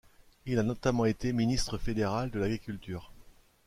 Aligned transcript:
Il 0.47 0.57
a 0.57 0.63
notamment 0.63 1.05
été 1.05 1.31
ministre 1.31 1.77
fédéral 1.77 2.31
de 2.31 2.39
l'Agriculture. 2.39 3.11